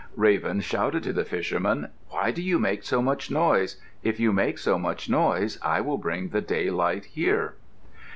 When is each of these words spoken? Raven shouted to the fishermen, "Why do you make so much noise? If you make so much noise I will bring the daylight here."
Raven 0.15 0.61
shouted 0.61 1.03
to 1.03 1.13
the 1.13 1.23
fishermen, 1.23 1.89
"Why 2.09 2.31
do 2.31 2.41
you 2.41 2.57
make 2.57 2.81
so 2.83 3.03
much 3.03 3.29
noise? 3.29 3.79
If 4.01 4.19
you 4.19 4.33
make 4.33 4.57
so 4.57 4.79
much 4.79 5.07
noise 5.09 5.59
I 5.61 5.79
will 5.81 5.99
bring 5.99 6.29
the 6.29 6.41
daylight 6.41 7.05
here." 7.05 7.53